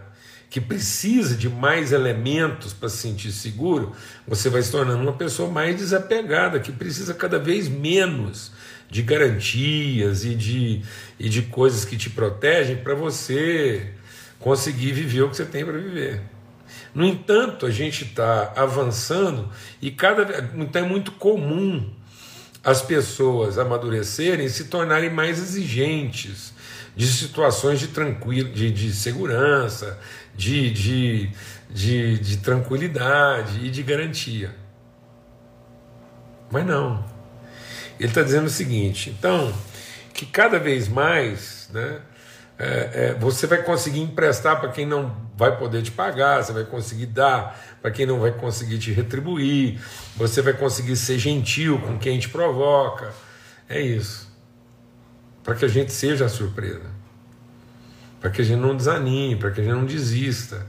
que 0.50 0.60
precisa 0.60 1.34
de 1.34 1.48
mais 1.48 1.90
elementos 1.90 2.74
para 2.74 2.90
se 2.90 2.98
sentir 2.98 3.32
seguro, 3.32 3.92
você 4.26 4.50
vai 4.50 4.60
se 4.60 4.70
tornando 4.70 5.02
uma 5.02 5.14
pessoa 5.14 5.50
mais 5.50 5.76
desapegada, 5.76 6.60
que 6.60 6.70
precisa 6.70 7.14
cada 7.14 7.38
vez 7.38 7.66
menos 7.66 8.52
de 8.90 9.00
garantias 9.00 10.24
e 10.24 10.34
de, 10.34 10.82
e 11.18 11.30
de 11.30 11.42
coisas 11.42 11.86
que 11.86 11.96
te 11.96 12.10
protegem 12.10 12.76
para 12.76 12.94
você 12.94 13.94
conseguir 14.38 14.92
viver 14.92 15.22
o 15.22 15.30
que 15.30 15.36
você 15.36 15.46
tem 15.46 15.64
para 15.64 15.78
viver. 15.78 16.20
No 16.94 17.06
entanto, 17.06 17.64
a 17.64 17.70
gente 17.70 18.04
está 18.04 18.52
avançando 18.54 19.50
e 19.80 19.90
cada 19.90 20.50
então 20.54 20.84
é 20.84 20.88
muito 20.88 21.12
comum 21.12 21.97
as 22.62 22.82
pessoas 22.82 23.58
amadurecerem 23.58 24.46
e 24.46 24.50
se 24.50 24.64
tornarem 24.64 25.10
mais 25.10 25.38
exigentes 25.38 26.52
de 26.96 27.06
situações 27.06 27.78
de 27.78 27.88
tranquilo, 27.88 28.50
de, 28.50 28.70
de 28.70 28.92
segurança, 28.92 29.98
de, 30.34 30.70
de, 30.70 31.30
de, 31.70 32.18
de 32.18 32.36
tranquilidade 32.38 33.64
e 33.64 33.70
de 33.70 33.82
garantia. 33.82 34.54
Mas 36.50 36.66
não. 36.66 37.04
Ele 37.98 38.08
está 38.08 38.22
dizendo 38.22 38.46
o 38.46 38.50
seguinte: 38.50 39.10
então, 39.10 39.52
que 40.12 40.26
cada 40.26 40.58
vez 40.58 40.88
mais 40.88 41.68
né, 41.72 42.00
é, 42.58 42.90
é, 42.92 43.14
você 43.14 43.46
vai 43.46 43.62
conseguir 43.62 44.00
emprestar 44.00 44.60
para 44.60 44.70
quem 44.70 44.86
não 44.86 45.27
vai 45.38 45.56
poder 45.56 45.82
te 45.82 45.92
pagar, 45.92 46.42
você 46.42 46.52
vai 46.52 46.64
conseguir 46.64 47.06
dar 47.06 47.56
para 47.80 47.92
quem 47.92 48.04
não 48.04 48.18
vai 48.18 48.32
conseguir 48.32 48.76
te 48.78 48.90
retribuir, 48.90 49.80
você 50.16 50.42
vai 50.42 50.52
conseguir 50.52 50.96
ser 50.96 51.16
gentil 51.16 51.78
com 51.78 51.96
quem 51.96 52.18
te 52.18 52.28
provoca. 52.28 53.14
É 53.68 53.80
isso. 53.80 54.28
Para 55.44 55.54
que 55.54 55.64
a 55.64 55.68
gente 55.68 55.92
seja 55.92 56.24
a 56.24 56.28
surpresa. 56.28 56.90
Para 58.20 58.30
que 58.30 58.42
a 58.42 58.44
gente 58.44 58.58
não 58.58 58.76
desanime, 58.76 59.36
para 59.36 59.52
que 59.52 59.60
a 59.60 59.64
gente 59.64 59.74
não 59.74 59.86
desista. 59.86 60.66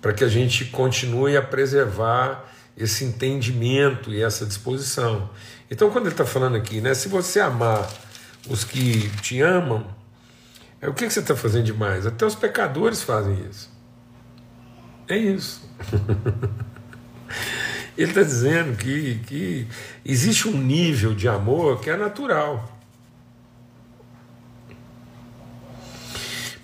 Para 0.00 0.12
que 0.12 0.22
a 0.22 0.28
gente 0.28 0.66
continue 0.66 1.36
a 1.36 1.42
preservar 1.42 2.48
esse 2.76 3.04
entendimento 3.04 4.14
e 4.14 4.22
essa 4.22 4.46
disposição. 4.46 5.28
Então, 5.68 5.90
quando 5.90 6.04
ele 6.04 6.14
está 6.14 6.24
falando 6.24 6.56
aqui, 6.56 6.80
né, 6.80 6.94
se 6.94 7.08
você 7.08 7.40
amar 7.40 7.90
os 8.48 8.62
que 8.62 9.10
te 9.20 9.40
amam, 9.40 9.84
é 10.80 10.88
o 10.88 10.94
que, 10.94 11.08
você 11.08 11.20
está 11.20 11.36
fazendo 11.36 11.64
demais? 11.64 12.06
Até 12.06 12.24
os 12.24 12.34
pecadores 12.34 13.02
fazem 13.02 13.38
isso. 13.50 13.70
É 15.08 15.16
isso. 15.16 15.68
Ele 17.98 18.10
está 18.10 18.22
dizendo 18.22 18.76
que, 18.76 19.18
que 19.26 19.66
existe 20.04 20.48
um 20.48 20.56
nível 20.56 21.14
de 21.14 21.28
amor 21.28 21.80
que 21.80 21.90
é 21.90 21.96
natural. 21.96 22.78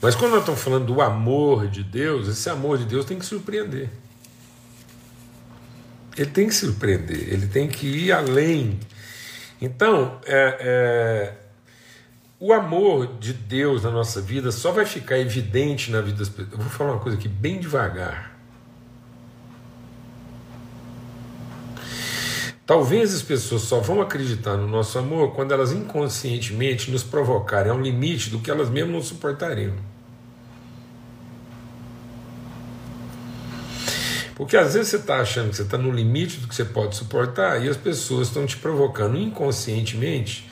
Mas 0.00 0.14
quando 0.14 0.32
nós 0.32 0.40
estamos 0.40 0.62
falando 0.62 0.87
do 0.87 1.02
amor 1.02 1.68
de 1.68 1.82
Deus, 1.82 2.28
esse 2.28 2.49
amor 2.49 2.78
de 2.78 2.85
Deus 2.85 3.04
tem 3.04 3.18
que 3.18 3.26
surpreender. 3.26 3.90
Ele 6.16 6.30
tem 6.30 6.46
que 6.46 6.54
surpreender, 6.54 7.28
ele 7.28 7.46
tem 7.46 7.68
que 7.68 7.87
ir 7.87 8.12
além. 8.12 8.80
Então, 9.61 10.18
é, 10.25 10.56
é, 10.61 11.35
o 12.38 12.52
amor 12.52 13.19
de 13.19 13.33
Deus 13.33 13.83
na 13.83 13.90
nossa 13.90 14.21
vida 14.21 14.52
só 14.52 14.71
vai 14.71 14.85
ficar 14.85 15.19
evidente 15.19 15.90
na 15.90 16.00
vida 16.00 16.19
das 16.19 16.28
pessoas. 16.28 16.52
Eu 16.52 16.59
vou 16.59 16.69
falar 16.69 16.93
uma 16.93 17.00
coisa 17.00 17.16
aqui 17.16 17.28
bem 17.28 17.59
devagar. 17.59 18.37
Talvez 22.66 23.14
as 23.14 23.23
pessoas 23.23 23.62
só 23.62 23.78
vão 23.78 24.00
acreditar 24.02 24.57
no 24.57 24.66
nosso 24.66 24.99
amor 24.99 25.33
quando 25.33 25.52
elas 25.52 25.73
inconscientemente 25.73 26.90
nos 26.90 27.05
provocarem 27.05 27.71
ao 27.71 27.81
limite 27.81 28.28
do 28.28 28.40
que 28.40 28.50
elas 28.50 28.69
mesmas 28.69 28.93
não 28.93 29.02
suportariam. 29.02 29.75
Porque 34.35 34.57
às 34.57 34.75
vezes 34.75 34.88
você 34.88 34.97
está 34.97 35.21
achando 35.21 35.50
que 35.50 35.57
você 35.57 35.62
está 35.62 35.78
no 35.78 35.90
limite 35.90 36.40
do 36.40 36.49
que 36.49 36.55
você 36.55 36.64
pode 36.64 36.97
suportar 36.97 37.64
e 37.64 37.69
as 37.69 37.76
pessoas 37.76 38.28
estão 38.28 38.45
te 38.45 38.57
provocando 38.57 39.16
inconscientemente 39.16 40.47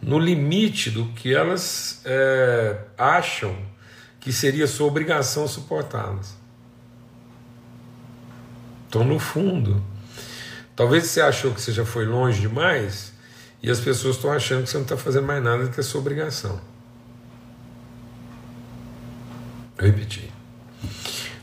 no 0.00 0.18
limite 0.18 0.90
do 0.90 1.06
que 1.08 1.34
elas 1.34 2.00
é, 2.04 2.78
acham 2.96 3.56
que 4.20 4.32
seria 4.32 4.66
sua 4.66 4.86
obrigação 4.86 5.46
suportá-las. 5.48 6.36
Então, 8.88 9.04
no 9.04 9.18
fundo, 9.18 9.82
Talvez 10.76 11.06
você 11.06 11.22
achou 11.22 11.54
que 11.54 11.60
você 11.60 11.72
já 11.72 11.86
foi 11.86 12.04
longe 12.04 12.38
demais 12.38 13.14
e 13.62 13.70
as 13.70 13.80
pessoas 13.80 14.16
estão 14.16 14.30
achando 14.30 14.64
que 14.64 14.68
você 14.68 14.76
não 14.76 14.84
está 14.84 14.96
fazendo 14.98 15.26
mais 15.26 15.42
nada 15.42 15.64
do 15.64 15.70
que 15.70 15.80
a 15.80 15.82
sua 15.82 16.02
obrigação. 16.02 16.60
Eu 19.78 19.86
repeti. 19.86 20.30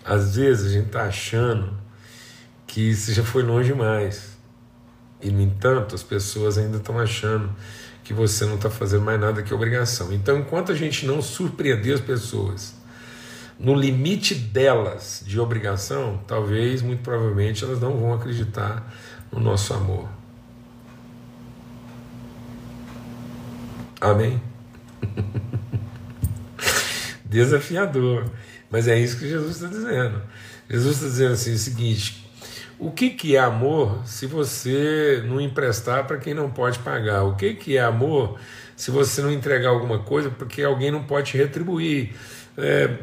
Às 0.06 0.36
vezes 0.36 0.68
a 0.68 0.70
gente 0.70 0.86
está 0.86 1.06
achando 1.06 1.76
que 2.68 2.94
você 2.94 3.12
já 3.12 3.24
foi 3.24 3.42
longe 3.42 3.70
demais. 3.70 4.38
E, 5.20 5.32
no 5.32 5.42
entanto, 5.42 5.96
as 5.96 6.04
pessoas 6.04 6.58
ainda 6.58 6.78
estão 6.78 7.00
achando 7.00 7.50
que 8.04 8.14
você 8.14 8.46
não 8.46 8.56
está 8.56 8.70
fazendo 8.70 9.04
mais 9.04 9.20
nada 9.20 9.42
que 9.42 9.54
obrigação. 9.54 10.12
Então, 10.12 10.38
enquanto 10.38 10.72
a 10.72 10.76
gente 10.76 11.06
não 11.06 11.22
surpreender 11.22 11.94
as 11.94 12.02
pessoas 12.02 12.76
no 13.60 13.74
limite 13.74 14.36
delas 14.36 15.24
de 15.26 15.40
obrigação, 15.40 16.20
talvez, 16.28 16.82
muito 16.82 17.02
provavelmente, 17.02 17.64
elas 17.64 17.80
não 17.80 17.98
vão 17.98 18.14
acreditar 18.14 18.92
no 19.32 19.40
nosso 19.40 19.74
amor. 19.74 20.10
Amém? 24.02 24.42
Desafiador. 27.24 28.26
Mas 28.70 28.88
é 28.88 29.00
isso 29.00 29.18
que 29.18 29.30
Jesus 29.30 29.56
está 29.56 29.68
dizendo. 29.68 30.22
Jesus 30.70 30.96
está 30.96 31.08
dizendo 31.08 31.34
assim: 31.34 31.54
o 31.54 31.58
seguinte: 31.58 32.23
o 32.80 32.92
que, 32.92 33.10
que 33.12 33.36
é 33.36 33.40
amor 33.40 34.02
se 34.06 34.26
você 34.26 35.24
não 35.26 35.40
emprestar 35.40 36.06
para 36.06 36.18
quem 36.18 36.34
não 36.34 36.50
pode 36.50 36.80
pagar? 36.80 37.24
O 37.24 37.36
que, 37.36 37.54
que 37.54 37.78
é 37.78 37.82
amor 37.82 38.40
se 38.76 38.92
você 38.92 39.22
não 39.22 39.32
entregar 39.32 39.70
alguma 39.70 40.00
coisa 40.00 40.30
porque 40.30 40.64
alguém 40.64 40.92
não 40.92 41.04
pode 41.04 41.38
retribuir? 41.38 42.16
É, 42.58 42.98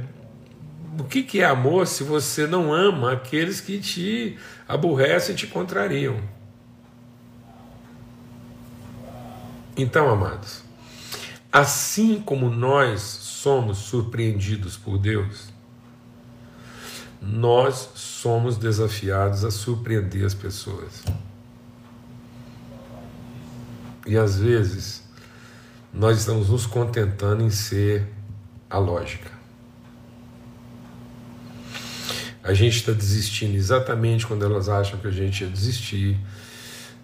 o 0.98 1.04
que, 1.04 1.22
que 1.22 1.40
é 1.40 1.44
amor 1.44 1.86
se 1.86 2.02
você 2.02 2.46
não 2.46 2.72
ama 2.72 3.12
aqueles 3.12 3.60
que 3.60 3.78
te 3.78 4.36
aborrecem 4.68 5.34
e 5.34 5.38
te 5.38 5.46
contrariam? 5.46 6.20
Então, 9.76 10.10
amados, 10.10 10.62
assim 11.50 12.20
como 12.20 12.50
nós 12.50 13.00
somos 13.00 13.78
surpreendidos 13.78 14.76
por 14.76 14.98
Deus, 14.98 15.48
nós 17.20 17.90
somos 17.94 18.56
desafiados 18.56 19.44
a 19.44 19.50
surpreender 19.50 20.24
as 20.24 20.34
pessoas. 20.34 21.02
E 24.06 24.16
às 24.16 24.38
vezes 24.38 25.02
nós 25.92 26.18
estamos 26.18 26.48
nos 26.48 26.66
contentando 26.66 27.42
em 27.42 27.50
ser 27.50 28.06
a 28.68 28.78
lógica. 28.78 29.30
A 32.42 32.54
gente 32.54 32.76
está 32.76 32.92
desistindo 32.92 33.54
exatamente 33.54 34.26
quando 34.26 34.44
elas 34.44 34.68
acham 34.68 34.98
que 34.98 35.06
a 35.06 35.10
gente 35.10 35.44
ia 35.44 35.50
desistir. 35.50 36.18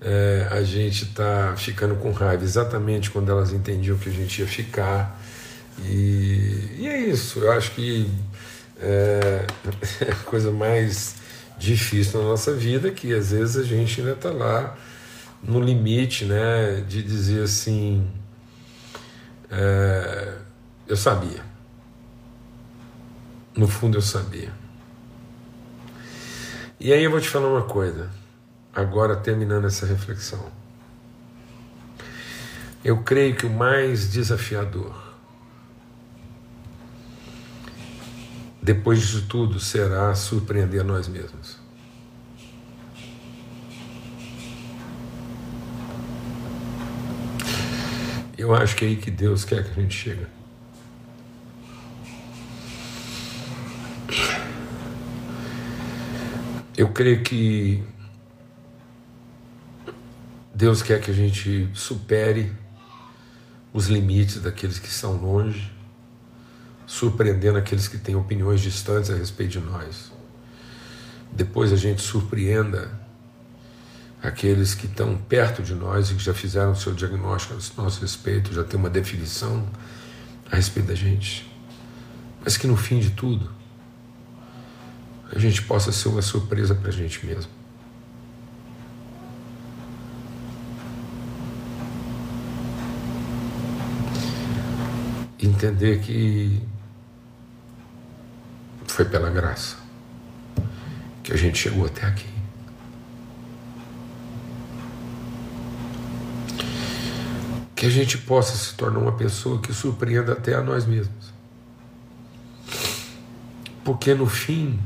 É, 0.00 0.48
a 0.50 0.62
gente 0.62 1.04
está 1.04 1.54
ficando 1.56 1.96
com 1.96 2.10
raiva 2.10 2.42
exatamente 2.42 3.10
quando 3.10 3.30
elas 3.30 3.52
entendiam 3.52 3.98
que 3.98 4.08
a 4.08 4.12
gente 4.12 4.40
ia 4.40 4.46
ficar. 4.46 5.20
E, 5.84 6.76
e 6.78 6.86
é 6.88 7.00
isso. 7.00 7.40
Eu 7.40 7.52
acho 7.52 7.72
que 7.72 8.10
é 8.80 9.46
a 10.10 10.14
coisa 10.24 10.50
mais 10.50 11.16
difícil 11.58 12.20
na 12.20 12.28
nossa 12.28 12.52
vida 12.52 12.90
que 12.90 13.14
às 13.14 13.30
vezes 13.30 13.56
a 13.56 13.62
gente 13.62 14.00
ainda 14.00 14.12
está 14.12 14.30
lá 14.30 14.76
no 15.42 15.60
limite 15.60 16.24
né, 16.24 16.84
de 16.86 17.02
dizer 17.02 17.42
assim: 17.44 18.06
é, 19.50 20.34
eu 20.86 20.96
sabia. 20.96 21.44
No 23.56 23.66
fundo 23.66 23.96
eu 23.96 24.02
sabia. 24.02 24.52
E 26.78 26.92
aí 26.92 27.02
eu 27.02 27.10
vou 27.10 27.20
te 27.20 27.28
falar 27.28 27.48
uma 27.48 27.62
coisa, 27.62 28.10
agora 28.74 29.16
terminando 29.16 29.66
essa 29.66 29.86
reflexão. 29.86 30.44
Eu 32.84 33.02
creio 33.02 33.34
que 33.34 33.46
o 33.46 33.50
mais 33.50 34.10
desafiador 34.10 35.05
depois 38.66 38.98
disso 38.98 39.26
tudo, 39.28 39.60
será 39.60 40.12
surpreender 40.16 40.80
a 40.80 40.84
nós 40.84 41.06
mesmos. 41.06 41.56
Eu 48.36 48.52
acho 48.52 48.74
que 48.74 48.84
é 48.84 48.88
aí 48.88 48.96
que 48.96 49.08
Deus 49.08 49.44
quer 49.44 49.62
que 49.62 49.70
a 49.70 49.74
gente 49.80 49.94
chegue. 49.94 50.26
Eu 56.76 56.88
creio 56.88 57.22
que 57.22 57.84
Deus 60.52 60.82
quer 60.82 61.00
que 61.00 61.12
a 61.12 61.14
gente 61.14 61.70
supere 61.72 62.52
os 63.72 63.86
limites 63.86 64.40
daqueles 64.40 64.80
que 64.80 64.88
estão 64.88 65.12
longe 65.12 65.75
surpreendendo 66.86 67.58
aqueles 67.58 67.88
que 67.88 67.98
têm 67.98 68.14
opiniões 68.14 68.60
distantes 68.60 69.10
a 69.10 69.14
respeito 69.14 69.52
de 69.52 69.60
nós. 69.60 70.12
Depois 71.32 71.72
a 71.72 71.76
gente 71.76 72.00
surpreenda 72.00 72.90
aqueles 74.22 74.74
que 74.74 74.86
estão 74.86 75.16
perto 75.16 75.62
de 75.62 75.74
nós 75.74 76.10
e 76.10 76.14
que 76.14 76.22
já 76.22 76.32
fizeram 76.32 76.72
o 76.72 76.76
seu 76.76 76.94
diagnóstico 76.94 77.54
a 77.54 77.82
nosso 77.82 78.00
respeito, 78.00 78.52
já 78.52 78.64
tem 78.64 78.78
uma 78.78 78.88
definição 78.88 79.68
a 80.50 80.56
respeito 80.56 80.86
da 80.86 80.94
gente. 80.94 81.50
Mas 82.42 82.56
que 82.56 82.66
no 82.66 82.76
fim 82.76 83.00
de 83.00 83.10
tudo, 83.10 83.50
a 85.32 85.38
gente 85.38 85.62
possa 85.62 85.90
ser 85.90 86.08
uma 86.08 86.22
surpresa 86.22 86.74
para 86.74 86.88
a 86.88 86.92
gente 86.92 87.26
mesmo. 87.26 87.50
Entender 95.38 96.00
que 96.00 96.62
foi 98.96 99.04
pela 99.04 99.28
graça 99.28 99.76
que 101.22 101.30
a 101.30 101.36
gente 101.36 101.58
chegou 101.58 101.84
até 101.84 102.06
aqui. 102.06 102.30
Que 107.74 107.84
a 107.84 107.90
gente 107.90 108.16
possa 108.16 108.56
se 108.56 108.74
tornar 108.74 109.00
uma 109.00 109.12
pessoa 109.12 109.60
que 109.60 109.70
surpreenda 109.74 110.32
até 110.32 110.54
a 110.54 110.62
nós 110.62 110.86
mesmos. 110.86 111.30
Porque 113.84 114.14
no 114.14 114.26
fim, 114.26 114.80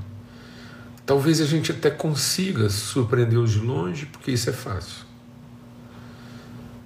talvez 1.06 1.40
a 1.40 1.46
gente 1.46 1.70
até 1.70 1.88
consiga 1.88 2.68
surpreender 2.68 3.38
os 3.38 3.52
de 3.52 3.60
longe, 3.60 4.06
porque 4.06 4.32
isso 4.32 4.50
é 4.50 4.52
fácil. 4.52 5.06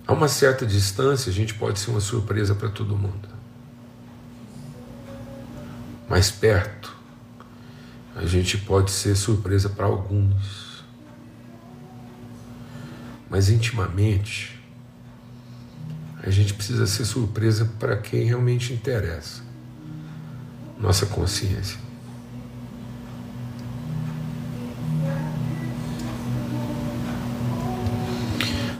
A 0.06 0.12
uma 0.12 0.28
certa 0.28 0.66
distância, 0.66 1.30
a 1.30 1.32
gente 1.32 1.54
pode 1.54 1.80
ser 1.80 1.90
uma 1.90 2.00
surpresa 2.00 2.54
para 2.54 2.68
todo 2.68 2.94
mundo. 2.94 3.30
Mais 6.06 6.30
perto, 6.30 6.93
a 8.14 8.24
gente 8.26 8.58
pode 8.58 8.90
ser 8.90 9.16
surpresa 9.16 9.68
para 9.68 9.86
alguns, 9.86 10.84
mas 13.28 13.48
intimamente 13.48 14.60
a 16.22 16.30
gente 16.30 16.54
precisa 16.54 16.86
ser 16.86 17.04
surpresa 17.04 17.70
para 17.78 17.96
quem 17.96 18.24
realmente 18.24 18.72
interessa 18.72 19.42
nossa 20.78 21.06
consciência. 21.06 21.78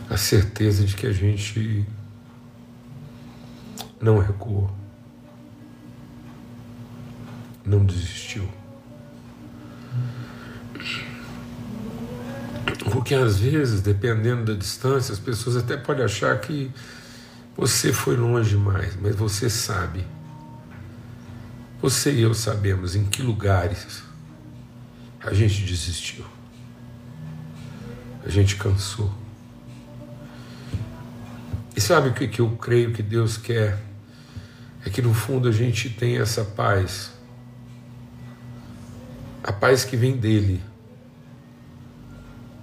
A 0.09 0.17
certeza 0.17 0.85
de 0.85 0.95
que 0.95 1.07
a 1.07 1.13
gente 1.13 1.85
não 4.01 4.19
recuou, 4.19 4.71
não 7.65 7.85
desistiu. 7.85 8.24
Porque 13.05 13.15
às 13.15 13.39
vezes, 13.39 13.83
dependendo 13.83 14.51
da 14.51 14.59
distância, 14.59 15.13
as 15.13 15.19
pessoas 15.19 15.59
até 15.59 15.77
podem 15.77 16.07
achar 16.07 16.41
que 16.41 16.73
você 17.55 17.93
foi 17.93 18.17
longe 18.17 18.57
demais, 18.57 18.97
mas 18.99 19.15
você 19.15 19.51
sabe. 19.51 20.07
Você 21.83 22.13
e 22.13 22.23
eu 22.23 22.33
sabemos 22.33 22.97
em 22.97 23.05
que 23.05 23.21
lugares 23.21 24.03
a 25.21 25.35
gente 25.35 25.67
desistiu. 25.67 26.25
A 28.25 28.31
gente 28.31 28.57
cansou. 28.57 29.13
E 31.77 31.83
sabe 31.83 32.09
o 32.09 32.15
que, 32.15 32.27
que 32.27 32.41
eu 32.41 32.57
creio 32.57 32.95
que 32.95 33.03
Deus 33.03 33.37
quer? 33.37 33.79
É 34.83 34.89
que 34.89 35.03
no 35.03 35.13
fundo 35.13 35.47
a 35.47 35.53
gente 35.53 35.91
tem 35.91 36.17
essa 36.17 36.43
paz. 36.43 37.13
A 39.43 39.53
paz 39.53 39.85
que 39.85 39.95
vem 39.95 40.17
dele 40.17 40.63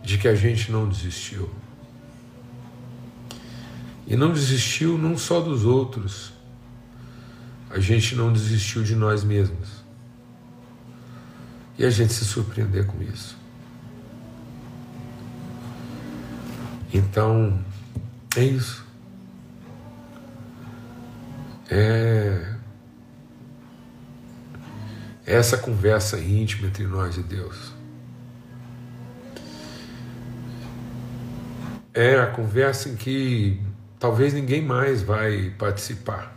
de 0.04 0.18
que 0.18 0.28
a 0.28 0.36
gente 0.36 0.72
não 0.72 0.88
desistiu. 0.88 1.50
E 4.08 4.16
não 4.16 4.34
desistiu 4.34 4.98
não 4.98 5.18
só 5.18 5.40
dos 5.40 5.64
outros, 5.64 6.34
a 7.70 7.80
gente 7.80 8.16
não 8.16 8.34
desistiu 8.34 8.84
de 8.84 8.96
nós 8.96 9.24
mesmos. 9.24 9.70
E 11.78 11.86
a 11.86 11.90
gente 11.90 12.14
se 12.14 12.26
surpreender 12.26 12.86
com 12.86 13.02
isso. 13.02 13.38
Então, 16.94 17.64
é 18.36 18.44
isso. 18.44 18.86
É 21.70 22.52
essa 25.26 25.58
conversa 25.58 26.20
íntima 26.20 26.68
entre 26.68 26.86
nós 26.86 27.18
e 27.18 27.24
Deus. 27.24 27.72
É 31.94 32.20
a 32.20 32.28
conversa 32.28 32.90
em 32.90 32.96
que 32.96 33.62
talvez 34.00 34.34
ninguém 34.34 34.62
mais 34.62 35.02
vai 35.02 35.54
participar. 35.58 36.36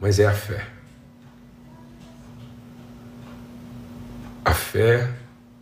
Mas 0.00 0.18
é 0.18 0.26
a 0.26 0.32
fé. 0.32 0.72
fé, 4.72 5.06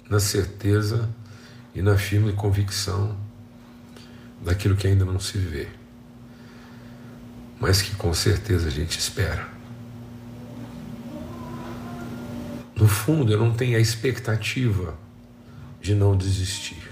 na 0.09 0.20
certeza 0.20 1.11
e 1.74 1.83
na 1.83 1.98
firme 1.98 2.33
convicção 2.33 3.16
daquilo 4.40 4.76
que 4.76 4.87
ainda 4.87 5.05
não 5.05 5.18
se 5.18 5.37
vê, 5.37 5.66
mas 7.59 7.83
que 7.83 7.96
com 7.96 8.14
certeza 8.14 8.68
a 8.68 8.70
gente 8.70 9.00
espera. 9.00 9.48
No 12.76 12.87
fundo, 12.87 13.33
eu 13.33 13.38
não 13.38 13.53
tenho 13.53 13.76
a 13.76 13.81
expectativa 13.81 14.96
de 15.81 15.92
não 15.92 16.16
desistir. 16.16 16.89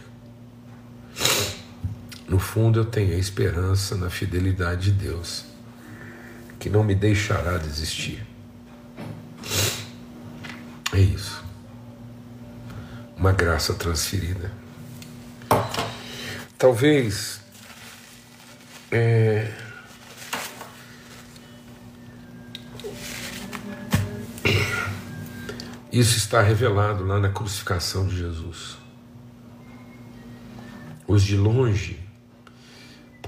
No 2.29 2.39
fundo, 2.39 2.81
eu 2.81 2.85
tenho 2.85 3.15
a 3.15 3.19
esperança 3.19 3.97
na 3.97 4.11
fidelidade 4.11 4.93
de 4.93 5.07
Deus, 5.07 5.47
que 6.59 6.69
não 6.69 6.85
me 6.85 6.95
deixará 6.95 7.57
desistir. 7.57 8.23
É 10.93 11.01
isso. 11.01 11.43
Uma 13.17 13.33
graça 13.33 13.73
transferida. 13.73 14.53
Talvez 16.59 17.41
é, 18.91 19.51
isso 25.91 26.17
está 26.17 26.43
revelado 26.43 27.05
lá 27.05 27.19
na 27.19 27.31
crucificação 27.31 28.07
de 28.07 28.19
Jesus. 28.19 28.77
Os 31.07 31.23
de 31.23 31.37
longe 31.37 32.08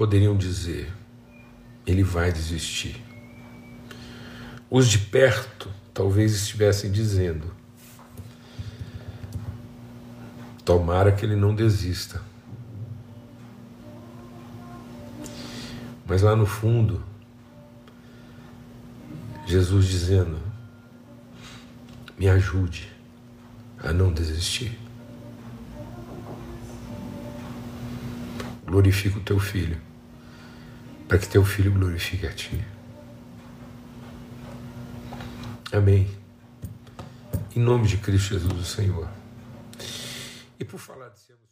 poderiam 0.01 0.35
dizer: 0.35 0.91
ele 1.87 2.03
vai 2.03 2.33
desistir. 2.33 3.05
Os 4.71 4.89
de 4.89 4.99
perto 4.99 5.71
talvez 5.93 6.33
estivessem 6.33 6.91
dizendo: 6.91 7.55
tomara 10.65 11.13
que 11.13 11.27
ele 11.27 11.37
não 11.37 11.55
desista. 11.55 12.23
Mas 16.07 16.23
lá 16.23 16.35
no 16.35 16.47
fundo, 16.47 17.05
Jesus 19.47 19.85
dizendo: 19.87 20.41
me 22.17 22.27
ajude 22.27 22.91
a 23.79 23.93
não 23.93 24.11
desistir. 24.11 24.79
Glorifica 28.65 29.19
o 29.19 29.23
teu 29.23 29.39
filho 29.39 29.90
para 31.11 31.19
que 31.19 31.27
teu 31.27 31.45
filho 31.45 31.73
glorifique 31.73 32.25
a 32.25 32.33
ti. 32.33 32.65
Amém. 35.73 36.09
Em 37.57 37.59
nome 37.59 37.89
de 37.89 37.97
Cristo 37.97 38.35
Jesus, 38.35 38.53
o 38.53 38.65
Senhor. 38.65 39.09
E 40.57 40.65
por 40.65 40.79
falar 40.79 41.09
de 41.09 41.19
sermos 41.19 41.50